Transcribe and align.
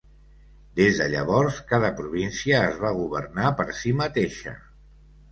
Des 0.77 0.95
de 1.01 1.05
llavors, 1.15 1.59
cada 1.71 1.91
província 1.99 2.61
es 2.69 2.79
va 2.85 2.91
governar 3.01 3.51
per 3.59 3.67
si 3.81 3.93
mateixa. 3.99 4.55